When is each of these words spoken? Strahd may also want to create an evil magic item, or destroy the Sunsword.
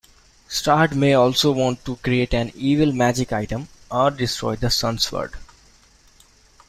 Strahd 0.49 0.95
may 0.95 1.13
also 1.13 1.51
want 1.51 1.85
to 1.85 1.95
create 1.97 2.33
an 2.33 2.51
evil 2.55 2.91
magic 2.91 3.31
item, 3.31 3.67
or 3.91 4.09
destroy 4.09 4.55
the 4.55 4.65
Sunsword. 4.65 5.33